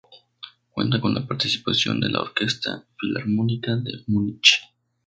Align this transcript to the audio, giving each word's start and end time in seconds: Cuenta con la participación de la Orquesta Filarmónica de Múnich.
Cuenta 0.71 0.99
con 0.99 1.13
la 1.13 1.27
participación 1.27 1.99
de 1.99 2.09
la 2.09 2.21
Orquesta 2.21 2.87
Filarmónica 2.99 3.75
de 3.75 4.03
Múnich. 4.07 4.59